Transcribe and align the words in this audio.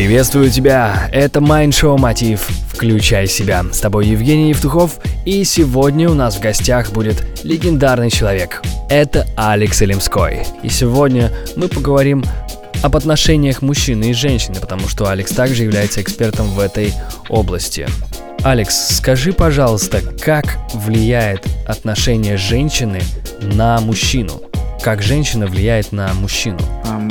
Приветствую 0.00 0.48
тебя, 0.48 1.10
это 1.12 1.40
Mind 1.40 1.72
Show 1.72 1.98
Мотив 1.98 2.48
«Включай 2.72 3.26
себя». 3.26 3.62
С 3.70 3.80
тобой 3.80 4.06
Евгений 4.06 4.48
Евтухов, 4.48 4.98
и 5.26 5.44
сегодня 5.44 6.08
у 6.08 6.14
нас 6.14 6.36
в 6.36 6.40
гостях 6.40 6.90
будет 6.92 7.22
легендарный 7.44 8.10
человек. 8.10 8.62
Это 8.88 9.26
Алекс 9.36 9.82
Элемской. 9.82 10.46
И 10.62 10.70
сегодня 10.70 11.30
мы 11.54 11.68
поговорим 11.68 12.24
об 12.82 12.96
отношениях 12.96 13.60
мужчины 13.60 14.08
и 14.08 14.14
женщины, 14.14 14.56
потому 14.58 14.88
что 14.88 15.06
Алекс 15.10 15.32
также 15.32 15.64
является 15.64 16.00
экспертом 16.00 16.46
в 16.46 16.60
этой 16.60 16.94
области. 17.28 17.86
Алекс, 18.42 18.96
скажи, 18.96 19.34
пожалуйста, 19.34 20.00
как 20.24 20.56
влияет 20.72 21.46
отношение 21.66 22.38
женщины 22.38 23.02
на 23.42 23.78
мужчину? 23.80 24.49
Как 24.82 25.02
женщина 25.02 25.46
влияет 25.46 25.92
на 25.92 26.08
мужчину? 26.14 26.58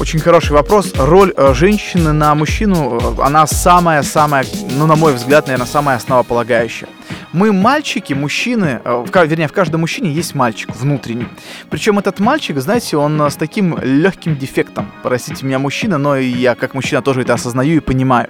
Очень 0.00 0.18
хороший 0.18 0.50
вопрос. 0.50 0.92
Роль 0.96 1.32
э, 1.36 1.54
женщины 1.54 2.12
на 2.12 2.34
мужчину, 2.34 2.98
э, 3.00 3.22
она 3.22 3.46
самая-самая, 3.46 4.44
ну, 4.76 4.86
на 4.86 4.96
мой 4.96 5.14
взгляд, 5.14 5.46
наверное, 5.46 5.66
самая 5.66 5.96
основополагающая. 5.96 6.88
Мы 7.32 7.52
мальчики, 7.52 8.14
мужчины, 8.14 8.80
э, 8.84 9.04
вернее, 9.26 9.46
в 9.46 9.52
каждом 9.52 9.82
мужчине 9.82 10.10
есть 10.12 10.34
мальчик 10.34 10.74
внутренний. 10.74 11.28
Причем 11.70 12.00
этот 12.00 12.18
мальчик, 12.18 12.58
знаете, 12.58 12.96
он 12.96 13.20
с 13.20 13.36
таким 13.36 13.78
легким 13.80 14.36
дефектом. 14.36 14.90
Простите 15.04 15.46
меня, 15.46 15.60
мужчина, 15.60 15.98
но 15.98 16.16
я 16.16 16.56
как 16.56 16.74
мужчина 16.74 17.00
тоже 17.00 17.22
это 17.22 17.34
осознаю 17.34 17.76
и 17.76 17.80
понимаю. 17.80 18.28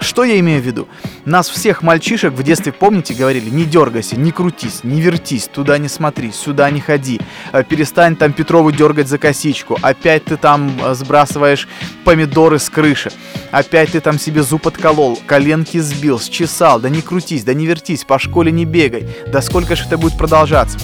Что 0.00 0.24
я 0.24 0.38
имею 0.40 0.60
в 0.60 0.64
виду? 0.64 0.88
Нас 1.24 1.48
всех 1.48 1.82
мальчишек 1.82 2.32
в 2.34 2.42
детстве, 2.42 2.72
помните, 2.72 3.14
говорили, 3.14 3.48
не 3.48 3.64
дергайся, 3.64 4.16
не 4.16 4.32
крутись, 4.32 4.84
не 4.84 5.00
вертись, 5.00 5.48
туда 5.48 5.78
не 5.78 5.88
смотри, 5.88 6.32
сюда 6.32 6.70
не 6.70 6.80
ходи, 6.80 7.20
э, 7.52 7.64
перестань 7.64 8.16
там 8.16 8.32
Петрову 8.32 8.70
дергать 8.70 9.08
за 9.08 9.18
косичку, 9.18 9.78
опять 9.80 10.24
ты 10.24 10.36
там 10.36 10.78
э, 10.82 10.94
сбрасываешь 10.94 11.68
помидоры 12.04 12.58
с 12.58 12.68
крыши, 12.68 13.10
опять 13.50 13.92
ты 13.92 14.00
там 14.00 14.18
себе 14.18 14.42
зуб 14.42 14.66
отколол, 14.66 15.18
коленки 15.26 15.78
сбил, 15.78 16.20
счесал, 16.20 16.80
да 16.80 16.88
не 16.88 17.00
крутись, 17.00 17.44
да 17.44 17.54
не 17.54 17.66
вертись, 17.66 18.04
по 18.04 18.18
школе 18.18 18.52
не 18.52 18.64
бегай, 18.64 19.08
да 19.26 19.40
сколько 19.40 19.76
же 19.76 19.84
это 19.84 19.96
будет 19.96 20.18
продолжаться. 20.18 20.78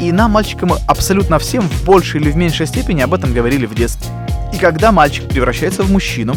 И 0.00 0.12
нам, 0.12 0.32
мальчикам, 0.32 0.72
абсолютно 0.86 1.38
всем 1.38 1.62
в 1.62 1.84
большей 1.84 2.20
или 2.20 2.30
в 2.30 2.36
меньшей 2.36 2.66
степени 2.66 3.00
об 3.00 3.14
этом 3.14 3.32
говорили 3.32 3.64
в 3.64 3.74
детстве. 3.74 4.10
И 4.56 4.58
когда 4.58 4.90
мальчик 4.90 5.28
превращается 5.28 5.82
в 5.82 5.92
мужчину, 5.92 6.34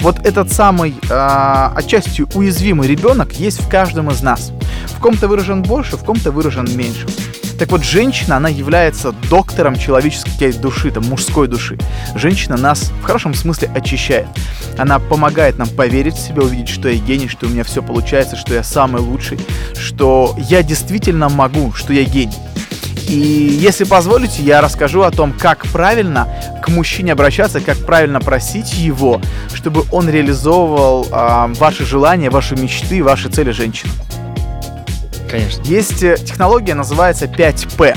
вот 0.00 0.26
этот 0.26 0.52
самый 0.52 0.94
э, 1.08 1.70
отчасти 1.74 2.26
уязвимый 2.34 2.86
ребенок 2.86 3.32
есть 3.32 3.62
в 3.62 3.68
каждом 3.70 4.10
из 4.10 4.20
нас. 4.20 4.52
В 4.88 5.00
ком-то 5.00 5.26
выражен 5.26 5.62
больше, 5.62 5.96
в 5.96 6.04
ком-то 6.04 6.32
выражен 6.32 6.68
меньше. 6.76 7.06
Так 7.58 7.70
вот, 7.70 7.82
женщина, 7.82 8.36
она 8.36 8.50
является 8.50 9.12
доктором 9.30 9.78
человеческой 9.78 10.52
души, 10.52 10.90
там, 10.90 11.04
мужской 11.04 11.48
души. 11.48 11.78
Женщина 12.14 12.58
нас 12.58 12.92
в 13.00 13.04
хорошем 13.04 13.32
смысле 13.32 13.70
очищает. 13.74 14.26
Она 14.76 14.98
помогает 14.98 15.56
нам 15.56 15.68
поверить 15.68 16.16
в 16.16 16.20
себя, 16.20 16.42
увидеть, 16.42 16.68
что 16.68 16.90
я 16.90 17.00
гений, 17.00 17.28
что 17.28 17.46
у 17.46 17.48
меня 17.48 17.64
все 17.64 17.82
получается, 17.82 18.36
что 18.36 18.52
я 18.52 18.62
самый 18.62 19.00
лучший, 19.00 19.38
что 19.80 20.36
я 20.36 20.62
действительно 20.62 21.30
могу, 21.30 21.72
что 21.72 21.94
я 21.94 22.04
гений. 22.04 22.36
И 23.08 23.14
если 23.60 23.84
позволите, 23.84 24.42
я 24.42 24.60
расскажу 24.60 25.02
о 25.02 25.10
том, 25.10 25.32
как 25.32 25.66
правильно 25.68 26.28
к 26.62 26.68
мужчине 26.68 27.12
обращаться, 27.12 27.60
как 27.60 27.78
правильно 27.78 28.20
просить 28.20 28.74
его, 28.74 29.20
чтобы 29.52 29.84
он 29.90 30.08
реализовывал 30.08 31.06
э, 31.10 31.54
ваши 31.58 31.84
желания, 31.84 32.30
ваши 32.30 32.56
мечты, 32.56 33.02
ваши 33.02 33.28
цели 33.28 33.50
женщин. 33.50 33.90
Конечно. 35.30 35.62
Есть 35.64 36.02
э, 36.02 36.16
технология, 36.16 36.74
называется 36.74 37.26
5П. 37.26 37.96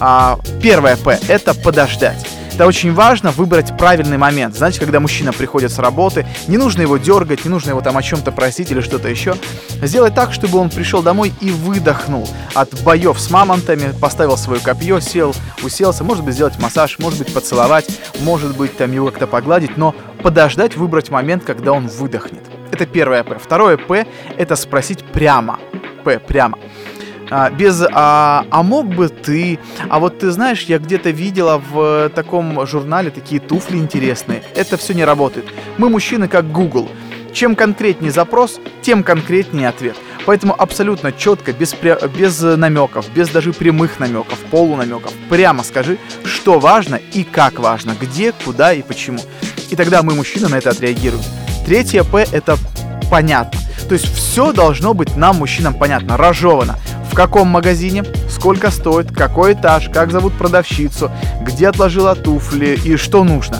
А, 0.00 0.38
первое 0.62 0.96
П– 0.96 1.18
это 1.28 1.54
подождать. 1.54 2.26
Это 2.54 2.68
очень 2.68 2.94
важно 2.94 3.32
выбрать 3.32 3.76
правильный 3.76 4.16
момент. 4.16 4.54
Знаете, 4.54 4.78
когда 4.78 5.00
мужчина 5.00 5.32
приходит 5.32 5.72
с 5.72 5.80
работы, 5.80 6.24
не 6.46 6.56
нужно 6.56 6.82
его 6.82 6.98
дергать, 6.98 7.44
не 7.44 7.50
нужно 7.50 7.70
его 7.70 7.80
там 7.80 7.96
о 7.96 8.02
чем-то 8.02 8.30
просить 8.30 8.70
или 8.70 8.80
что-то 8.80 9.08
еще. 9.08 9.34
Сделать 9.82 10.14
так, 10.14 10.32
чтобы 10.32 10.58
он 10.58 10.70
пришел 10.70 11.02
домой 11.02 11.32
и 11.40 11.50
выдохнул 11.50 12.28
от 12.54 12.80
боев 12.84 13.18
с 13.18 13.28
мамонтами, 13.28 13.92
поставил 14.00 14.36
свое 14.36 14.60
копье, 14.60 15.00
сел, 15.00 15.34
уселся, 15.64 16.04
может 16.04 16.24
быть, 16.24 16.34
сделать 16.34 16.56
массаж, 16.60 17.00
может 17.00 17.18
быть, 17.18 17.34
поцеловать, 17.34 17.88
может 18.20 18.56
быть, 18.56 18.76
там 18.76 18.92
его 18.92 19.06
как-то 19.06 19.26
погладить, 19.26 19.76
но 19.76 19.92
подождать, 20.22 20.76
выбрать 20.76 21.10
момент, 21.10 21.42
когда 21.42 21.72
он 21.72 21.88
выдохнет. 21.88 22.44
Это 22.70 22.86
первое 22.86 23.24
П. 23.24 23.36
Второе 23.42 23.76
П– 23.76 24.06
это 24.38 24.54
спросить 24.54 25.02
прямо. 25.02 25.58
П, 26.04 26.20
прямо 26.20 26.56
а, 27.30 27.50
без 27.50 27.82
а, 27.92 28.46
«а 28.50 28.62
мог 28.62 28.86
бы 28.86 29.08
ты?», 29.08 29.58
а 29.88 29.98
вот 29.98 30.18
ты 30.18 30.30
знаешь, 30.30 30.62
я 30.62 30.78
где-то 30.78 31.10
видела 31.10 31.62
в 31.70 32.10
таком 32.14 32.66
журнале 32.66 33.10
такие 33.10 33.40
туфли 33.40 33.76
интересные. 33.76 34.42
Это 34.54 34.76
все 34.76 34.94
не 34.94 35.04
работает. 35.04 35.46
Мы 35.78 35.88
мужчины 35.88 36.28
как 36.28 36.50
Google. 36.50 36.88
Чем 37.32 37.56
конкретнее 37.56 38.12
запрос, 38.12 38.60
тем 38.82 39.02
конкретнее 39.02 39.68
ответ. 39.68 39.96
Поэтому 40.24 40.54
абсолютно 40.56 41.12
четко, 41.12 41.52
без, 41.52 41.74
без 42.16 42.40
намеков, 42.40 43.10
без 43.10 43.28
даже 43.28 43.52
прямых 43.52 43.98
намеков, 43.98 44.38
полунамеков, 44.50 45.12
прямо 45.28 45.64
скажи, 45.64 45.98
что 46.24 46.60
важно 46.60 46.94
и 47.12 47.24
как 47.24 47.58
важно, 47.58 47.94
где, 48.00 48.32
куда 48.32 48.72
и 48.72 48.82
почему. 48.82 49.18
И 49.70 49.76
тогда 49.76 50.02
мы, 50.02 50.14
мужчины, 50.14 50.48
на 50.48 50.56
это 50.56 50.70
отреагируем. 50.70 51.22
Третье 51.66 52.04
П– 52.04 52.26
это 52.32 52.56
понятно. 53.10 53.60
То 53.88 53.94
есть 53.94 54.06
все 54.14 54.52
должно 54.52 54.94
быть 54.94 55.16
нам, 55.16 55.36
мужчинам, 55.36 55.74
понятно, 55.74 56.16
разжевано 56.16 56.78
в 57.14 57.16
каком 57.16 57.46
магазине, 57.46 58.02
сколько 58.28 58.72
стоит, 58.72 59.12
какой 59.12 59.52
этаж, 59.52 59.88
как 59.88 60.10
зовут 60.10 60.32
продавщицу, 60.36 61.12
где 61.42 61.68
отложила 61.68 62.16
туфли 62.16 62.76
и 62.84 62.96
что 62.96 63.22
нужно. 63.22 63.58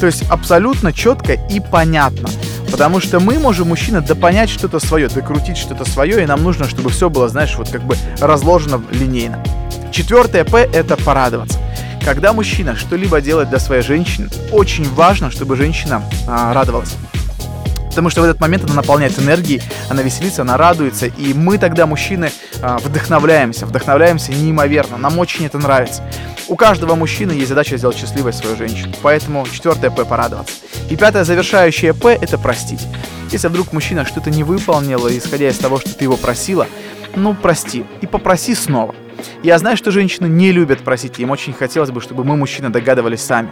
То 0.00 0.06
есть 0.06 0.28
абсолютно 0.28 0.92
четко 0.92 1.34
и 1.34 1.60
понятно. 1.60 2.28
Потому 2.68 2.98
что 2.98 3.20
мы 3.20 3.38
можем, 3.38 3.68
мужчина, 3.68 4.00
допонять 4.00 4.50
что-то 4.50 4.80
свое, 4.80 5.06
докрутить 5.06 5.56
что-то 5.56 5.88
свое, 5.88 6.24
и 6.24 6.26
нам 6.26 6.42
нужно, 6.42 6.68
чтобы 6.68 6.90
все 6.90 7.08
было, 7.08 7.28
знаешь, 7.28 7.54
вот 7.56 7.68
как 7.68 7.84
бы 7.84 7.96
разложено 8.18 8.82
линейно. 8.90 9.40
Четвертое 9.92 10.42
П– 10.42 10.68
это 10.74 10.96
порадоваться. 10.96 11.60
Когда 12.04 12.32
мужчина 12.32 12.74
что-либо 12.74 13.20
делает 13.20 13.50
для 13.50 13.60
своей 13.60 13.82
женщины, 13.82 14.28
очень 14.50 14.92
важно, 14.94 15.30
чтобы 15.30 15.54
женщина 15.54 16.02
а, 16.26 16.52
радовалась 16.52 16.96
потому 17.96 18.10
что 18.10 18.20
в 18.20 18.24
этот 18.24 18.42
момент 18.42 18.64
она 18.64 18.74
наполняет 18.74 19.18
энергией, 19.18 19.62
она 19.88 20.02
веселится, 20.02 20.42
она 20.42 20.58
радуется, 20.58 21.06
и 21.06 21.32
мы 21.32 21.56
тогда, 21.56 21.86
мужчины, 21.86 22.30
а, 22.60 22.76
вдохновляемся, 22.76 23.64
вдохновляемся 23.64 24.32
неимоверно, 24.32 24.98
нам 24.98 25.18
очень 25.18 25.46
это 25.46 25.56
нравится. 25.56 26.02
У 26.46 26.56
каждого 26.56 26.94
мужчины 26.94 27.32
есть 27.32 27.48
задача 27.48 27.78
сделать 27.78 27.96
счастливой 27.96 28.34
свою 28.34 28.54
женщину, 28.54 28.92
поэтому 29.00 29.46
четвертое 29.50 29.90
П– 29.90 30.04
порадоваться. 30.04 30.52
И 30.90 30.96
пятое 30.96 31.24
завершающее 31.24 31.94
П– 31.94 32.10
это 32.20 32.36
простить. 32.36 32.86
Если 33.32 33.48
вдруг 33.48 33.72
мужчина 33.72 34.04
что-то 34.04 34.28
не 34.28 34.44
выполнил, 34.44 35.08
исходя 35.08 35.48
из 35.48 35.56
того, 35.56 35.80
что 35.80 35.94
ты 35.94 36.04
его 36.04 36.18
просила, 36.18 36.66
ну 37.14 37.34
прости 37.34 37.86
и 38.02 38.06
попроси 38.06 38.54
снова. 38.54 38.94
Я 39.42 39.58
знаю, 39.58 39.78
что 39.78 39.90
женщины 39.90 40.26
не 40.26 40.52
любят 40.52 40.80
просить, 40.80 41.18
им 41.18 41.30
очень 41.30 41.54
хотелось 41.54 41.90
бы, 41.90 42.02
чтобы 42.02 42.24
мы, 42.24 42.36
мужчины, 42.36 42.68
догадывались 42.68 43.22
сами. 43.22 43.50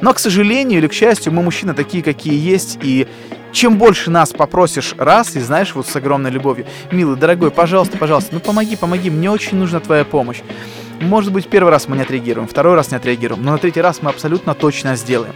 Но, 0.00 0.14
к 0.14 0.18
сожалению 0.18 0.78
или 0.78 0.86
к 0.86 0.92
счастью, 0.92 1.32
мы, 1.32 1.42
мужчины, 1.42 1.74
такие, 1.74 2.02
какие 2.02 2.38
есть, 2.38 2.78
и 2.82 3.08
чем 3.52 3.78
больше 3.78 4.10
нас 4.10 4.30
попросишь 4.30 4.94
раз, 4.96 5.34
и 5.36 5.40
знаешь, 5.40 5.74
вот 5.74 5.86
с 5.86 5.96
огромной 5.96 6.30
любовью, 6.30 6.66
милый, 6.92 7.16
дорогой, 7.16 7.50
пожалуйста, 7.50 7.96
пожалуйста, 7.96 8.30
ну 8.34 8.40
помоги, 8.40 8.76
помоги, 8.76 9.10
мне 9.10 9.30
очень 9.30 9.56
нужна 9.56 9.80
твоя 9.80 10.04
помощь. 10.04 10.40
Может 11.00 11.32
быть, 11.32 11.48
первый 11.48 11.70
раз 11.70 11.88
мы 11.88 11.96
не 11.96 12.02
отреагируем, 12.02 12.48
второй 12.48 12.74
раз 12.74 12.90
не 12.90 12.96
отреагируем, 12.96 13.42
но 13.42 13.52
на 13.52 13.58
третий 13.58 13.80
раз 13.80 14.02
мы 14.02 14.10
абсолютно 14.10 14.54
точно 14.54 14.96
сделаем. 14.96 15.34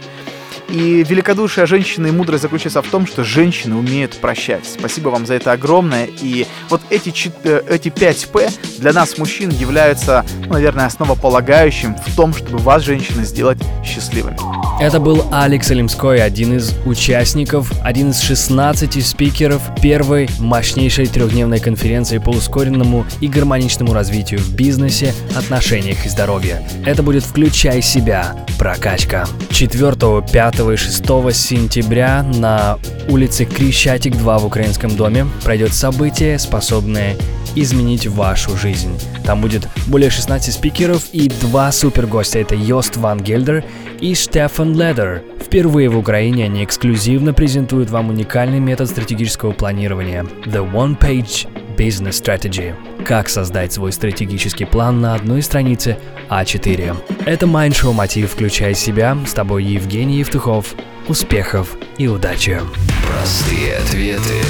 И 0.69 1.03
великодушие 1.03 1.65
женщины 1.65 2.07
и 2.07 2.11
мудрость 2.11 2.43
заключается 2.43 2.81
в 2.81 2.87
том, 2.87 3.05
что 3.05 3.23
женщины 3.23 3.75
умеют 3.75 4.17
прощать. 4.17 4.65
Спасибо 4.65 5.09
вам 5.09 5.25
за 5.25 5.35
это 5.35 5.51
огромное. 5.51 6.07
И 6.21 6.47
вот 6.69 6.81
эти, 6.89 7.13
э, 7.43 7.61
эти 7.69 7.89
5 7.89 8.29
П 8.31 8.49
для 8.83 8.91
нас, 8.91 9.17
мужчин, 9.17 9.49
являются, 9.49 10.25
ну, 10.45 10.53
наверное, 10.53 10.85
основополагающим 10.85 11.95
в 11.95 12.15
том, 12.17 12.33
чтобы 12.33 12.57
вас, 12.57 12.83
женщины, 12.83 13.23
сделать 13.23 13.57
счастливыми. 13.81 14.37
Это 14.81 14.99
был 14.99 15.25
Алекс 15.31 15.71
Алимской, 15.71 16.21
один 16.21 16.57
из 16.57 16.73
участников, 16.85 17.71
один 17.81 18.09
из 18.09 18.19
16 18.19 19.05
спикеров 19.05 19.61
первой 19.81 20.27
мощнейшей 20.39 21.07
трехдневной 21.07 21.59
конференции 21.59 22.17
по 22.17 22.31
ускоренному 22.31 23.05
и 23.21 23.29
гармоничному 23.29 23.93
развитию 23.93 24.41
в 24.41 24.53
бизнесе, 24.53 25.13
отношениях 25.33 26.05
и 26.05 26.09
здоровье. 26.09 26.67
Это 26.85 27.03
будет 27.03 27.23
«Включай 27.23 27.81
себя. 27.81 28.35
Прокачка». 28.59 29.25
4, 29.49 29.91
5 30.29 30.59
и 30.73 30.75
6 30.75 31.05
сентября 31.31 32.21
на 32.21 32.77
улице 33.07 33.45
Крещатик 33.45 34.17
2 34.17 34.39
в 34.39 34.45
Украинском 34.45 34.93
доме 34.97 35.25
пройдет 35.41 35.73
событие, 35.73 36.37
способное 36.37 37.15
изменить 37.55 38.07
вашу 38.07 38.57
жизнь. 38.57 38.99
Там 39.23 39.41
будет 39.41 39.67
более 39.87 40.09
16 40.09 40.53
спикеров 40.53 41.09
и 41.11 41.29
два 41.29 41.71
супер 41.71 42.07
гостя. 42.07 42.39
Это 42.39 42.55
Йост 42.55 42.97
Ван 42.97 43.19
Гельдер 43.19 43.63
и 43.99 44.13
Стефан 44.15 44.77
Ледер. 44.77 45.23
Впервые 45.39 45.89
в 45.89 45.97
Украине 45.97 46.45
они 46.45 46.63
эксклюзивно 46.63 47.33
презентуют 47.33 47.89
вам 47.89 48.09
уникальный 48.09 48.59
метод 48.59 48.89
стратегического 48.89 49.51
планирования– 49.51 50.23
The 50.45 50.71
One 50.71 50.97
Page 50.97 51.47
Business 51.77 52.21
Strategy. 52.21 52.73
Как 53.03 53.29
создать 53.29 53.73
свой 53.73 53.91
стратегический 53.91 54.65
план 54.65 55.01
на 55.01 55.15
одной 55.15 55.41
странице 55.41 55.97
А4. 56.29 56.95
Это 57.25 57.47
Майншоу 57.47 57.93
Мотив 57.93 58.31
«Включай 58.31 58.73
себя». 58.73 59.17
С 59.25 59.33
тобой 59.33 59.63
Евгений 59.63 60.19
Евтухов. 60.19 60.73
Успехов 61.07 61.75
и 61.97 62.07
удачи! 62.07 62.61
Простые 63.07 63.77
ответы 63.77 64.41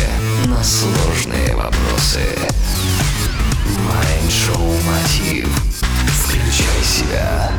на 0.45 0.63
сложные 0.63 1.55
вопросы. 1.55 2.21
Майншоу 3.79 4.73
Мотив. 4.83 5.50
Включай 6.07 6.83
себя. 6.83 7.51